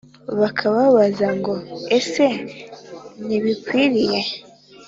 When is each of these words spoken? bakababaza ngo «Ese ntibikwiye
bakababaza 0.39 1.27
ngo 1.37 1.53
«Ese 1.99 2.25
ntibikwiye 3.25 4.19